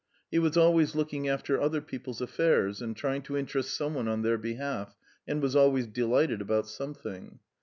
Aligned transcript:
He 0.31 0.39
was 0.39 0.57
always 0.57 0.95
looking 0.95 1.29
after 1.29 1.61
other 1.61 1.79
people's 1.79 2.21
affairs 2.21 2.81
and 2.81 2.97
trying 2.97 3.21
to 3.21 3.37
interest 3.37 3.75
some 3.75 3.93
one 3.93 4.07
on 4.07 4.23
their 4.23 4.39
behalf, 4.39 4.95
and 5.27 5.43
was 5.43 5.55
always 5.55 5.85
delighted 5.85 6.41
about 6.41 6.67
something. 6.67 7.37